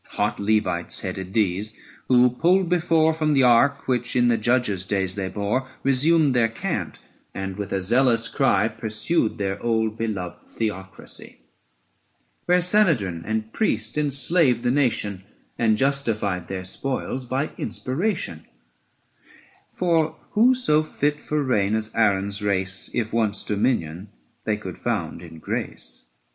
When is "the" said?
3.33-3.43, 4.29-4.35, 14.63-14.71